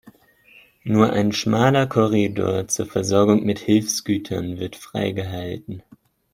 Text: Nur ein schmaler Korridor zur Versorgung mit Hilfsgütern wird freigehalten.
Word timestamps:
Nur 0.83 1.13
ein 1.13 1.31
schmaler 1.31 1.85
Korridor 1.85 2.67
zur 2.67 2.87
Versorgung 2.87 3.45
mit 3.45 3.59
Hilfsgütern 3.59 4.57
wird 4.57 4.75
freigehalten. 4.75 5.83